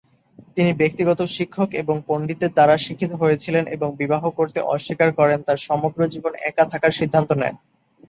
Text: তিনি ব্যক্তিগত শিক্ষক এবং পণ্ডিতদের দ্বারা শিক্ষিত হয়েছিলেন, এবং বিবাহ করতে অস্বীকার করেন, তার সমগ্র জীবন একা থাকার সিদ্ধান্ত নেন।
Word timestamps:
তিনি 0.55 0.71
ব্যক্তিগত 0.73 1.19
শিক্ষক 1.35 1.69
এবং 1.73 1.95
পণ্ডিতদের 2.07 2.51
দ্বারা 2.51 2.75
শিক্ষিত 2.77 3.11
হয়েছিলেন, 3.13 3.63
এবং 3.75 3.89
বিবাহ 3.97 4.23
করতে 4.29 4.59
অস্বীকার 4.73 5.09
করেন, 5.13 5.39
তার 5.41 5.59
সমগ্র 5.67 5.99
জীবন 6.13 6.33
একা 6.49 6.63
থাকার 6.71 6.97
সিদ্ধান্ত 6.99 7.29
নেন। 7.41 7.55